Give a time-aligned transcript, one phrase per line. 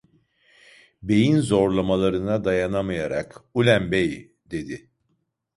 [1.03, 4.89] Beyin zorlamalarına dayanamayarak:- Ulen bey, dedi.